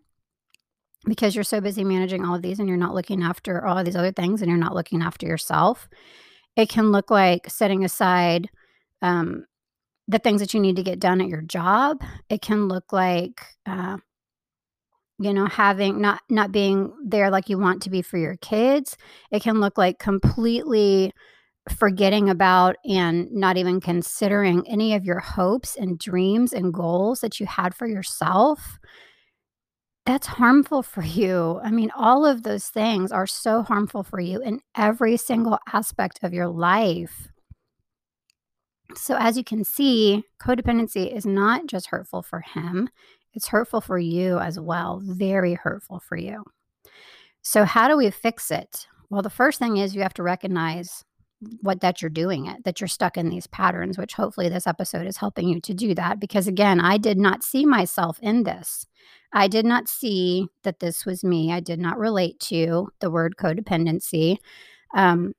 because 1.06 1.36
you're 1.36 1.44
so 1.44 1.62
busy 1.62 1.84
managing 1.84 2.26
all 2.26 2.36
of 2.36 2.42
these 2.42 2.60
and 2.60 2.68
you're 2.68 2.78
not 2.78 2.94
looking 2.94 3.24
after 3.24 3.66
all 3.66 3.78
of 3.78 3.86
these 3.86 3.96
other 3.96 4.12
things 4.12 4.42
and 4.42 4.50
you're 4.50 4.60
not 4.60 4.76
looking 4.76 5.02
after 5.02 5.26
yourself. 5.26 5.88
It 6.56 6.70
can 6.70 6.92
look 6.92 7.10
like 7.10 7.50
setting 7.50 7.86
aside 7.86 8.50
um, 9.02 9.46
the 10.08 10.20
things 10.20 10.42
that 10.42 10.54
you 10.54 10.60
need 10.60 10.76
to 10.76 10.84
get 10.84 11.00
done 11.00 11.22
at 11.22 11.30
your 11.30 11.42
job. 11.42 12.04
It 12.30 12.42
can 12.42 12.68
look 12.68 12.92
like, 12.92 13.42
uh, 13.66 13.98
you 15.20 15.34
know, 15.34 15.48
having 15.48 16.02
not 16.02 16.22
not 16.30 16.52
being 16.52 16.94
there 17.06 17.30
like 17.30 17.50
you 17.50 17.58
want 17.58 17.82
to 17.84 17.90
be 17.90 18.02
for 18.02 18.18
your 18.18 18.38
kids. 18.38 18.98
It 19.32 19.42
can 19.42 19.60
look 19.60 19.78
like 19.78 20.00
completely 20.00 21.12
forgetting 21.70 22.30
about 22.30 22.78
and 22.86 23.32
not 23.32 23.58
even 23.58 23.82
considering 23.82 24.68
any 24.68 24.96
of 24.96 25.06
your 25.06 25.20
hopes 25.20 25.76
and 25.76 26.00
dreams 26.00 26.54
and 26.54 26.74
goals 26.74 27.20
that 27.20 27.40
you 27.40 27.46
had 27.46 27.76
for 27.76 27.86
yourself. 27.88 28.80
That's 30.06 30.26
harmful 30.26 30.82
for 30.82 31.04
you. 31.04 31.60
I 31.64 31.70
mean, 31.70 31.92
all 31.96 32.26
of 32.26 32.44
those 32.44 32.68
things 32.68 33.12
are 33.12 33.28
so 33.28 33.62
harmful 33.62 34.04
for 34.04 34.20
you 34.20 34.42
in 34.42 34.62
every 34.76 35.18
single 35.18 35.60
aspect 35.72 36.20
of 36.24 36.34
your 36.34 36.48
life. 36.48 37.28
So, 38.96 39.16
as 39.20 39.38
you 39.38 39.44
can 39.44 39.64
see, 39.64 40.24
codependency 40.42 41.14
is 41.16 41.26
not 41.26 41.68
just 41.68 41.88
hurtful 41.88 42.24
for 42.24 42.42
him, 42.42 42.90
it's 43.40 43.48
hurtful 43.48 43.80
for 43.80 43.98
you 43.98 44.38
as 44.38 44.60
well. 44.60 45.00
Very 45.02 45.54
hurtful 45.54 46.02
for 46.02 46.18
you. 46.18 46.44
So, 47.42 47.64
how 47.64 47.88
do 47.88 47.96
we 47.96 48.12
fix 48.12 48.52
it? 48.52 48.86
Well, 49.10 49.22
the 49.22 49.30
first 49.30 49.60
thing 49.60 49.78
is 49.78 49.96
you 49.96 50.02
have 50.02 50.14
to 50.16 50.24
recognize 50.24 51.06
what 51.62 51.80
that 51.80 52.02
you're 52.02 52.10
doing 52.10 52.48
it, 52.48 52.66
that 52.66 52.82
you're 52.82 52.90
stuck 52.90 53.16
in 53.16 53.30
these 53.30 53.48
patterns, 53.48 53.98
which 53.98 54.12
hopefully 54.12 54.50
this 54.50 54.68
episode 54.68 55.08
is 55.08 55.16
helping 55.16 55.48
you 55.48 55.62
to 55.62 55.74
do 55.74 55.96
that. 55.96 56.20
Because 56.20 56.48
again, 56.48 56.82
I 56.82 56.98
did 56.98 57.18
not 57.18 57.42
see 57.42 57.66
myself 57.66 58.20
in 58.22 58.44
this. 58.44 58.86
I 59.32 59.48
did 59.48 59.66
not 59.66 59.88
see 59.88 60.50
that 60.64 60.82
this 60.82 61.06
was 61.06 61.24
me. 61.24 61.54
I 61.54 61.62
did 61.62 61.80
not 61.80 61.98
relate 61.98 62.42
to 62.42 62.90
the 63.00 63.10
word 63.10 63.38
codependency. 63.38 64.36
Um, 64.94 65.34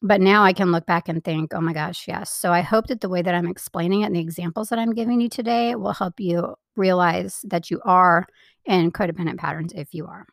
but 0.00 0.20
now 0.20 0.44
I 0.44 0.52
can 0.52 0.70
look 0.70 0.86
back 0.86 1.08
and 1.08 1.24
think, 1.24 1.52
oh 1.54 1.60
my 1.60 1.72
gosh, 1.72 2.06
yes. 2.06 2.30
So 2.30 2.52
I 2.52 2.60
hope 2.60 2.86
that 2.86 3.00
the 3.00 3.08
way 3.08 3.20
that 3.20 3.34
I'm 3.34 3.48
explaining 3.48 4.02
it 4.02 4.06
and 4.06 4.14
the 4.14 4.20
examples 4.20 4.68
that 4.68 4.78
I'm 4.78 4.94
giving 4.94 5.20
you 5.20 5.28
today 5.28 5.74
will 5.74 5.92
help 5.92 6.20
you 6.20 6.54
realize 6.76 7.40
that 7.44 7.70
you 7.70 7.80
are 7.84 8.26
in 8.64 8.92
codependent 8.92 9.38
patterns 9.38 9.72
if 9.74 9.92
you 9.92 10.06
are. 10.06 10.26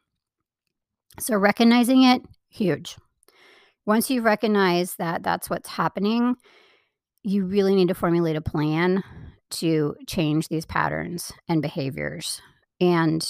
So 1.19 1.35
recognizing 1.35 2.03
it, 2.03 2.21
huge. 2.49 2.95
Once 3.85 4.09
you 4.09 4.21
recognize 4.21 4.95
that 4.95 5.23
that's 5.23 5.49
what's 5.49 5.69
happening, 5.69 6.35
you 7.23 7.45
really 7.45 7.75
need 7.75 7.87
to 7.87 7.95
formulate 7.95 8.35
a 8.35 8.41
plan 8.41 9.03
to 9.49 9.95
change 10.07 10.47
these 10.47 10.65
patterns 10.65 11.31
and 11.47 11.61
behaviors. 11.61 12.41
And 12.79 13.27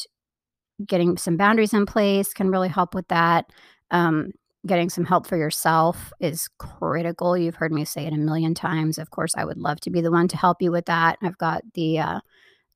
getting 0.85 1.17
some 1.17 1.37
boundaries 1.37 1.73
in 1.73 1.85
place 1.85 2.33
can 2.33 2.49
really 2.49 2.67
help 2.67 2.93
with 2.93 3.07
that. 3.07 3.45
Um, 3.91 4.31
getting 4.67 4.89
some 4.89 5.05
help 5.05 5.25
for 5.25 5.37
yourself 5.37 6.11
is 6.19 6.49
critical. 6.57 7.37
You've 7.37 7.55
heard 7.55 7.71
me 7.71 7.85
say 7.85 8.05
it 8.05 8.13
a 8.13 8.17
million 8.17 8.53
times. 8.53 8.97
Of 8.97 9.09
course, 9.09 9.33
I 9.35 9.45
would 9.45 9.57
love 9.57 9.79
to 9.81 9.89
be 9.89 10.01
the 10.01 10.11
one 10.11 10.27
to 10.27 10.37
help 10.37 10.61
you 10.61 10.71
with 10.71 10.85
that. 10.85 11.17
I've 11.23 11.37
got 11.37 11.63
the 11.73 11.99
uh, 11.99 12.19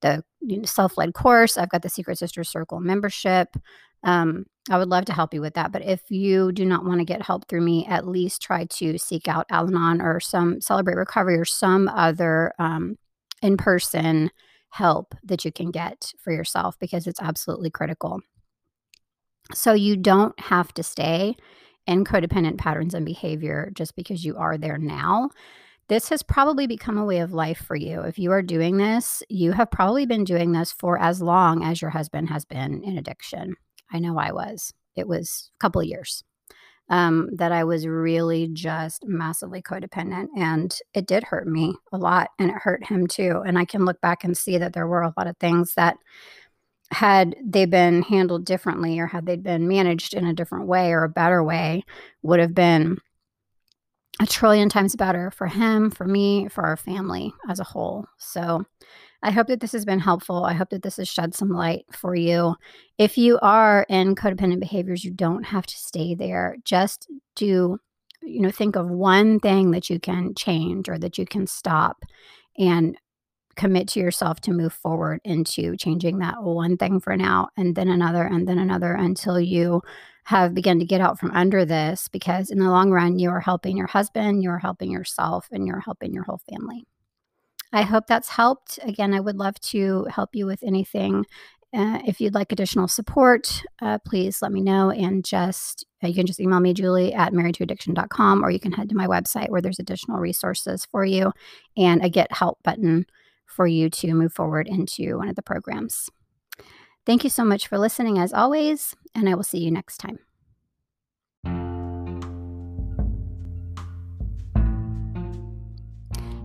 the 0.04 0.24
you 0.42 0.58
know, 0.58 0.66
self-led 0.66 1.16
course. 1.16 1.58
I've 1.58 1.70
got 1.70 1.82
the 1.82 1.90
Secret 1.90 2.20
sister 2.20 2.44
Circle 2.44 2.80
membership. 2.80 3.56
Um, 4.04 4.46
I 4.70 4.78
would 4.78 4.90
love 4.90 5.06
to 5.06 5.14
help 5.14 5.34
you 5.34 5.42
with 5.42 5.56
that. 5.56 5.72
But 5.72 5.84
if 5.84 6.12
you 6.12 6.52
do 6.52 6.66
not 6.66 6.86
want 6.86 7.00
to 7.00 7.06
get 7.06 7.22
help 7.22 7.48
through 7.48 7.62
me, 7.62 7.86
at 7.88 8.08
least 8.08 8.42
try 8.42 8.66
to 8.66 8.98
seek 9.00 9.28
out 9.28 9.48
Al 9.50 9.68
Anon 9.68 10.02
or 10.02 10.20
some 10.20 10.62
Celebrate 10.62 10.96
Recovery 10.96 11.38
or 11.38 11.46
some 11.46 11.88
other 11.88 12.54
um, 12.60 12.98
in-person 13.42 14.30
help 14.70 15.16
that 15.24 15.46
you 15.46 15.52
can 15.52 15.72
get 15.72 16.12
for 16.18 16.32
yourself 16.32 16.78
because 16.80 17.08
it's 17.08 17.22
absolutely 17.22 17.70
critical. 17.70 18.22
So 19.54 19.74
you 19.74 19.98
don't 19.98 20.38
have 20.40 20.74
to 20.76 20.84
stay 20.84 21.36
in 21.86 22.06
codependent 22.06 22.58
patterns 22.58 22.94
and 22.94 23.06
behavior 23.06 23.72
just 23.74 23.96
because 23.96 24.24
you 24.24 24.38
are 24.38 24.58
there 24.58 24.78
now. 24.78 25.30
This 25.94 26.10
has 26.10 26.24
probably 26.24 26.66
become 26.66 26.98
a 26.98 27.06
way 27.06 27.20
of 27.20 27.34
life 27.34 27.60
for 27.60 27.76
you. 27.76 28.02
If 28.02 28.18
you 28.18 28.32
are 28.32 28.42
doing 28.42 28.78
this, 28.78 29.22
you 29.30 29.52
have 29.52 29.70
probably 29.70 30.08
been 30.08 30.24
doing 30.24 30.52
this 30.52 30.72
for 30.72 31.00
as 31.00 31.22
long 31.22 31.64
as 31.64 31.84
your 31.84 31.92
husband 31.92 32.30
has 32.30 32.46
been 32.46 32.84
in 32.84 32.98
addiction. 32.98 33.54
I 33.92 34.00
know 34.00 34.18
I 34.18 34.32
was. 34.32 34.74
It 34.96 35.08
was 35.08 35.52
a 35.56 35.60
couple 35.60 35.82
of 35.82 35.88
years 35.88 36.24
um, 36.90 37.30
that 37.36 37.52
I 37.52 37.64
was 37.64 37.86
really 37.86 38.48
just 38.48 39.06
massively 39.06 39.62
codependent. 39.62 40.30
And 40.36 40.76
it 40.96 41.06
did 41.06 41.26
hurt 41.26 41.48
me 41.48 41.76
a 41.92 42.00
lot, 42.00 42.32
and 42.40 42.50
it 42.50 42.58
hurt 42.58 42.88
him 42.88 43.06
too. 43.06 43.44
And 43.46 43.60
I 43.60 43.66
can 43.66 43.86
look 43.86 44.02
back 44.02 44.24
and 44.24 44.36
see 44.36 44.58
that 44.58 44.74
there 44.74 44.88
were 44.88 45.04
a 45.04 45.14
lot 45.16 45.28
of 45.28 45.38
things 45.38 45.76
that 45.76 45.98
had 46.90 47.36
they 47.46 47.66
been 47.66 48.02
handled 48.02 48.48
differently 48.48 48.98
or 48.98 49.06
had 49.06 49.28
they 49.28 49.36
been 49.36 49.68
managed 49.68 50.16
in 50.16 50.26
a 50.26 50.34
different 50.34 50.66
way 50.66 50.92
or 50.92 51.04
a 51.04 51.10
better 51.10 51.44
way 51.44 51.84
would 52.24 52.40
have 52.40 52.56
been 52.56 52.98
a 54.20 54.26
trillion 54.26 54.70
times 54.70 54.96
better 54.96 55.32
for 55.32 55.48
him, 55.48 55.90
for 55.90 56.06
me, 56.06 56.48
for 56.48 56.64
our 56.64 56.78
family 56.78 57.34
as 57.50 57.60
a 57.60 57.64
whole. 57.64 58.06
So 58.18 58.64
I 59.24 59.32
hope 59.32 59.48
that 59.48 59.60
this 59.60 59.72
has 59.72 59.86
been 59.86 60.00
helpful. 60.00 60.46
I 60.46 60.54
hope 60.54 60.70
that 60.70 60.84
this 60.84 60.98
has 60.98 61.08
shed 61.08 61.34
some 61.34 61.50
light 61.50 61.86
for 61.92 62.14
you. 62.14 62.56
If 62.98 63.18
you 63.18 63.40
are 63.42 63.86
in 63.90 64.16
codependent 64.16 64.60
behaviors, 64.60 65.04
you 65.04 65.12
don't 65.12 65.44
have 65.44 65.66
to 65.66 65.78
stay 65.78 66.14
there. 66.14 66.58
Just 66.64 67.10
do, 67.36 67.80
you 68.22 68.42
know, 68.42 68.52
think 68.52 68.76
of 68.76 68.90
one 68.90 69.40
thing 69.40 69.72
that 69.72 69.90
you 69.90 70.00
can 70.00 70.36
change 70.36 70.90
or 70.90 71.00
that 71.00 71.18
you 71.18 71.26
can 71.26 71.48
stop 71.48 72.04
and 72.58 72.98
commit 73.56 73.88
to 73.88 74.00
yourself 74.00 74.42
to 74.42 74.52
move 74.52 74.74
forward 74.74 75.22
into 75.24 75.78
changing 75.78 76.20
that 76.20 76.42
one 76.44 76.76
thing 76.76 77.00
for 77.00 77.16
now 77.16 77.50
and 77.56 77.76
then 77.76 77.88
another 77.88 78.24
and 78.24 78.48
then 78.48 78.58
another 78.58 78.94
until 78.94 79.40
you 79.40 79.82
have 80.26 80.54
begun 80.54 80.80
to 80.80 80.86
get 80.86 81.02
out 81.02 81.20
from 81.20 81.32
under 81.32 81.66
this 81.66 82.08
because 82.08 82.50
in 82.50 82.60
the 82.60 82.70
long 82.70 82.92
run 82.92 83.20
you 83.20 83.30
are 83.30 83.42
helping 83.42 83.78
your 83.78 83.88
husband 83.88 84.42
you're 84.44 84.60
helping 84.60 84.92
yourself 84.92 85.48
and 85.52 85.68
you're 85.68 85.82
helping 85.82 86.14
your 86.14 86.24
whole 86.24 86.42
family 86.50 86.86
I 87.74 87.82
hope 87.82 88.06
that's 88.06 88.30
helped. 88.30 88.78
Again, 88.84 89.16
I 89.16 89.20
would 89.20 89.38
love 89.38 89.60
to 89.62 90.06
help 90.06 90.36
you 90.36 90.46
with 90.46 90.62
anything. 90.64 91.26
Uh, 91.76 92.00
if 92.06 92.22
you'd 92.22 92.36
like 92.36 92.52
additional 92.52 92.88
support, 92.88 93.64
uh, 93.82 93.98
please 94.06 94.44
let 94.44 94.52
me 94.52 94.62
know 94.62 94.92
and 94.92 95.26
just 95.26 95.84
uh, 96.04 96.08
you 96.08 96.14
can 96.14 96.28
just 96.28 96.40
email 96.40 96.60
me, 96.60 96.72
Julie 96.72 97.16
at 97.16 97.34
marriedtoaddiction.com, 97.34 98.46
or 98.46 98.52
you 98.52 98.60
can 98.60 98.74
head 98.74 98.90
to 98.90 98.96
my 98.96 99.08
website 99.08 99.50
where 99.50 99.62
there's 99.62 99.80
additional 99.80 100.20
resources 100.20 100.86
for 100.86 101.04
you 101.04 101.32
and 101.76 102.06
a 102.06 102.10
get 102.10 102.32
help 102.32 102.60
button 102.64 103.08
for 103.48 103.66
you 103.66 103.90
to 103.90 104.14
move 104.14 104.32
forward 104.32 104.68
into 104.68 105.18
one 105.18 105.28
of 105.28 105.36
the 105.36 105.42
programs. 105.42 106.12
Thank 107.06 107.24
you 107.24 107.30
so 107.30 107.44
much 107.44 107.68
for 107.68 107.78
listening, 107.78 108.18
as 108.18 108.34
always, 108.34 108.96
and 109.14 109.28
I 109.28 109.36
will 109.36 109.44
see 109.44 109.60
you 109.60 109.72
next 109.72 109.98
time. 109.98 110.20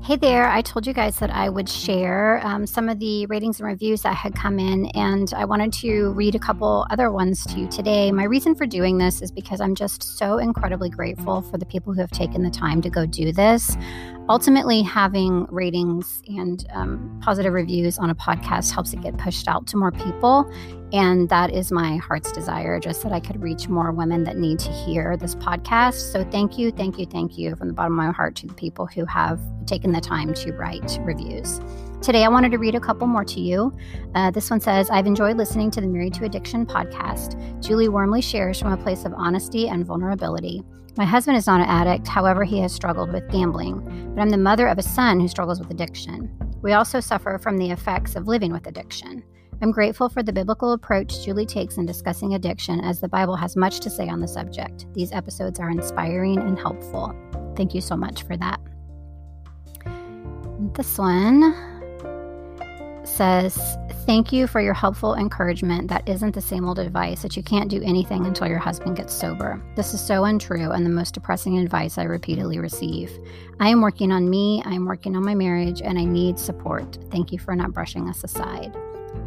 Hey 0.08 0.16
there, 0.16 0.48
I 0.48 0.62
told 0.62 0.86
you 0.86 0.94
guys 0.94 1.18
that 1.18 1.28
I 1.28 1.50
would 1.50 1.68
share 1.68 2.40
um, 2.42 2.66
some 2.66 2.88
of 2.88 2.98
the 2.98 3.26
ratings 3.26 3.60
and 3.60 3.68
reviews 3.68 4.00
that 4.00 4.14
had 4.14 4.34
come 4.34 4.58
in, 4.58 4.86
and 4.94 5.30
I 5.36 5.44
wanted 5.44 5.70
to 5.82 6.12
read 6.12 6.34
a 6.34 6.38
couple 6.38 6.86
other 6.88 7.12
ones 7.12 7.44
to 7.44 7.60
you 7.60 7.68
today. 7.68 8.10
My 8.10 8.24
reason 8.24 8.54
for 8.54 8.64
doing 8.64 8.96
this 8.96 9.20
is 9.20 9.30
because 9.30 9.60
I'm 9.60 9.74
just 9.74 10.02
so 10.02 10.38
incredibly 10.38 10.88
grateful 10.88 11.42
for 11.42 11.58
the 11.58 11.66
people 11.66 11.92
who 11.92 12.00
have 12.00 12.10
taken 12.10 12.42
the 12.42 12.48
time 12.48 12.80
to 12.80 12.88
go 12.88 13.04
do 13.04 13.32
this 13.32 13.76
ultimately 14.28 14.82
having 14.82 15.46
ratings 15.46 16.22
and 16.28 16.66
um, 16.74 17.18
positive 17.22 17.52
reviews 17.52 17.98
on 17.98 18.10
a 18.10 18.14
podcast 18.14 18.72
helps 18.72 18.92
it 18.92 19.00
get 19.00 19.16
pushed 19.16 19.48
out 19.48 19.66
to 19.66 19.76
more 19.76 19.90
people 19.90 20.50
and 20.92 21.28
that 21.30 21.50
is 21.50 21.72
my 21.72 21.96
heart's 21.96 22.30
desire 22.32 22.78
just 22.78 23.02
that 23.02 23.10
i 23.10 23.18
could 23.18 23.40
reach 23.40 23.68
more 23.68 23.90
women 23.90 24.24
that 24.24 24.36
need 24.36 24.58
to 24.58 24.70
hear 24.70 25.16
this 25.16 25.34
podcast 25.36 26.12
so 26.12 26.24
thank 26.30 26.58
you 26.58 26.70
thank 26.70 26.98
you 26.98 27.06
thank 27.06 27.38
you 27.38 27.56
from 27.56 27.68
the 27.68 27.74
bottom 27.74 27.98
of 27.98 28.04
my 28.04 28.12
heart 28.12 28.36
to 28.36 28.46
the 28.46 28.54
people 28.54 28.84
who 28.86 29.06
have 29.06 29.40
taken 29.68 29.92
the 29.92 30.00
time 30.00 30.34
to 30.34 30.52
write 30.52 30.98
reviews 31.02 31.60
Today, 32.00 32.24
I 32.24 32.28
wanted 32.28 32.52
to 32.52 32.58
read 32.58 32.76
a 32.76 32.80
couple 32.80 33.08
more 33.08 33.24
to 33.24 33.40
you. 33.40 33.76
Uh, 34.14 34.30
this 34.30 34.50
one 34.50 34.60
says 34.60 34.88
I've 34.88 35.06
enjoyed 35.06 35.36
listening 35.36 35.70
to 35.72 35.80
the 35.80 35.88
Married 35.88 36.14
to 36.14 36.24
Addiction 36.24 36.64
podcast. 36.64 37.60
Julie 37.60 37.88
warmly 37.88 38.22
shares 38.22 38.60
from 38.60 38.72
a 38.72 38.76
place 38.76 39.04
of 39.04 39.12
honesty 39.14 39.68
and 39.68 39.84
vulnerability. 39.84 40.62
My 40.96 41.04
husband 41.04 41.36
is 41.36 41.48
not 41.48 41.60
an 41.60 41.66
addict, 41.66 42.06
however, 42.06 42.44
he 42.44 42.60
has 42.60 42.72
struggled 42.72 43.12
with 43.12 43.28
gambling, 43.30 44.12
but 44.14 44.22
I'm 44.22 44.30
the 44.30 44.38
mother 44.38 44.68
of 44.68 44.78
a 44.78 44.82
son 44.82 45.18
who 45.18 45.26
struggles 45.26 45.58
with 45.58 45.70
addiction. 45.70 46.30
We 46.62 46.72
also 46.72 47.00
suffer 47.00 47.36
from 47.36 47.58
the 47.58 47.72
effects 47.72 48.14
of 48.14 48.28
living 48.28 48.52
with 48.52 48.68
addiction. 48.68 49.24
I'm 49.60 49.72
grateful 49.72 50.08
for 50.08 50.22
the 50.22 50.32
biblical 50.32 50.72
approach 50.72 51.24
Julie 51.24 51.46
takes 51.46 51.78
in 51.78 51.86
discussing 51.86 52.34
addiction, 52.34 52.80
as 52.80 53.00
the 53.00 53.08
Bible 53.08 53.34
has 53.34 53.56
much 53.56 53.80
to 53.80 53.90
say 53.90 54.08
on 54.08 54.20
the 54.20 54.28
subject. 54.28 54.86
These 54.94 55.12
episodes 55.12 55.58
are 55.58 55.70
inspiring 55.70 56.38
and 56.38 56.56
helpful. 56.56 57.12
Thank 57.56 57.74
you 57.74 57.80
so 57.80 57.96
much 57.96 58.22
for 58.22 58.36
that. 58.36 58.60
This 60.78 60.96
one 60.96 61.56
says, 63.04 63.76
Thank 64.06 64.32
you 64.32 64.46
for 64.46 64.60
your 64.60 64.74
helpful 64.74 65.16
encouragement. 65.16 65.88
That 65.88 66.08
isn't 66.08 66.36
the 66.36 66.40
same 66.40 66.64
old 66.64 66.78
advice 66.78 67.20
that 67.22 67.36
you 67.36 67.42
can't 67.42 67.68
do 67.68 67.82
anything 67.82 68.24
until 68.26 68.46
your 68.46 68.60
husband 68.60 68.96
gets 68.96 69.12
sober. 69.12 69.60
This 69.74 69.92
is 69.92 70.00
so 70.00 70.24
untrue 70.24 70.70
and 70.70 70.86
the 70.86 70.90
most 70.90 71.14
depressing 71.14 71.58
advice 71.58 71.98
I 71.98 72.04
repeatedly 72.04 72.60
receive. 72.60 73.10
I 73.58 73.70
am 73.70 73.80
working 73.80 74.12
on 74.12 74.30
me, 74.30 74.62
I 74.64 74.72
am 74.72 74.86
working 74.86 75.16
on 75.16 75.24
my 75.24 75.34
marriage, 75.34 75.82
and 75.82 75.98
I 75.98 76.04
need 76.04 76.38
support. 76.38 76.96
Thank 77.10 77.32
you 77.32 77.40
for 77.40 77.56
not 77.56 77.72
brushing 77.74 78.08
us 78.08 78.22
aside. 78.22 78.74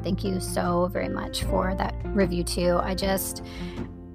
Thank 0.04 0.24
you 0.24 0.40
so 0.40 0.88
very 0.88 1.10
much 1.10 1.44
for 1.44 1.76
that 1.76 1.94
review, 2.06 2.46
too. 2.46 2.80
I 2.82 2.96
just, 2.96 3.44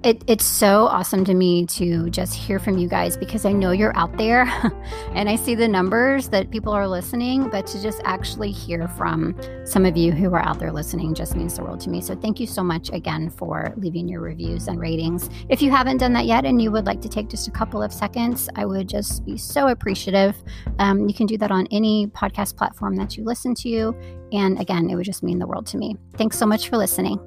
it, 0.07 0.23
it's 0.25 0.45
so 0.45 0.87
awesome 0.87 1.25
to 1.25 1.33
me 1.33 1.65
to 1.65 2.09
just 2.09 2.33
hear 2.33 2.59
from 2.59 2.77
you 2.77 2.87
guys 2.87 3.17
because 3.17 3.43
I 3.43 3.51
know 3.51 3.71
you're 3.71 3.95
out 3.97 4.17
there 4.17 4.43
and 5.13 5.27
I 5.27 5.35
see 5.35 5.53
the 5.53 5.67
numbers 5.67 6.29
that 6.29 6.49
people 6.49 6.71
are 6.71 6.87
listening, 6.87 7.49
but 7.49 7.67
to 7.67 7.81
just 7.81 7.99
actually 8.05 8.49
hear 8.51 8.87
from 8.87 9.35
some 9.65 9.85
of 9.85 9.97
you 9.97 10.13
who 10.13 10.33
are 10.33 10.41
out 10.41 10.59
there 10.59 10.71
listening 10.71 11.13
just 11.13 11.35
means 11.35 11.57
the 11.57 11.63
world 11.63 11.81
to 11.81 11.89
me. 11.89 11.99
So 11.99 12.15
thank 12.15 12.39
you 12.39 12.47
so 12.47 12.63
much 12.63 12.89
again 12.89 13.29
for 13.29 13.73
leaving 13.75 14.07
your 14.07 14.21
reviews 14.21 14.69
and 14.69 14.79
ratings. 14.79 15.29
If 15.49 15.61
you 15.61 15.71
haven't 15.71 15.97
done 15.97 16.13
that 16.13 16.25
yet 16.25 16.45
and 16.45 16.61
you 16.61 16.71
would 16.71 16.85
like 16.85 17.01
to 17.01 17.09
take 17.09 17.27
just 17.27 17.49
a 17.49 17.51
couple 17.51 17.83
of 17.83 17.91
seconds, 17.91 18.47
I 18.55 18.63
would 18.63 18.87
just 18.87 19.25
be 19.25 19.35
so 19.35 19.67
appreciative. 19.67 20.41
Um, 20.79 21.09
you 21.09 21.13
can 21.13 21.27
do 21.27 21.37
that 21.39 21.51
on 21.51 21.67
any 21.69 22.07
podcast 22.07 22.55
platform 22.55 22.95
that 22.95 23.17
you 23.17 23.25
listen 23.25 23.53
to. 23.55 23.93
And 24.31 24.57
again, 24.57 24.89
it 24.89 24.95
would 24.95 25.05
just 25.05 25.21
mean 25.21 25.37
the 25.37 25.47
world 25.47 25.67
to 25.67 25.77
me. 25.77 25.97
Thanks 26.15 26.37
so 26.37 26.45
much 26.45 26.69
for 26.69 26.77
listening. 26.77 27.19